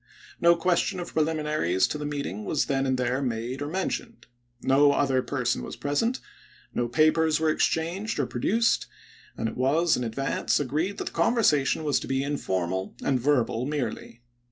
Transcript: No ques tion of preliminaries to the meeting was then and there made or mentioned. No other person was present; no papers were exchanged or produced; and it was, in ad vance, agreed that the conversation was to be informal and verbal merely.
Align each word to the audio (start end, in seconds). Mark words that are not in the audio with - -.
No 0.39 0.55
ques 0.55 0.79
tion 0.79 0.99
of 0.99 1.13
preliminaries 1.13 1.85
to 1.89 1.99
the 1.99 2.07
meeting 2.07 2.43
was 2.43 2.65
then 2.65 2.87
and 2.87 2.97
there 2.97 3.21
made 3.21 3.61
or 3.61 3.67
mentioned. 3.67 4.25
No 4.63 4.93
other 4.93 5.21
person 5.21 5.61
was 5.61 5.75
present; 5.75 6.19
no 6.73 6.87
papers 6.87 7.39
were 7.39 7.51
exchanged 7.51 8.17
or 8.17 8.25
produced; 8.25 8.87
and 9.37 9.47
it 9.47 9.55
was, 9.55 9.95
in 9.95 10.03
ad 10.03 10.15
vance, 10.15 10.59
agreed 10.59 10.97
that 10.97 11.03
the 11.03 11.11
conversation 11.11 11.83
was 11.83 11.99
to 11.99 12.07
be 12.07 12.23
informal 12.23 12.95
and 13.03 13.19
verbal 13.19 13.67
merely. 13.67 14.23